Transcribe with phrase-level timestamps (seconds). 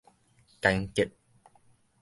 [0.59, 1.11] 乾竭